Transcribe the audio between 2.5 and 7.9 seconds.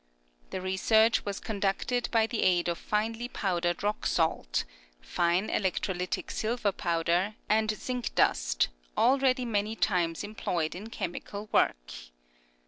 of finely powdered rock salt, fine electrolytic silver powder, and